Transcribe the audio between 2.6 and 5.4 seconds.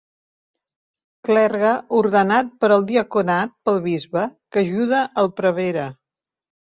per al diaconat pel bisbe, que ajuda el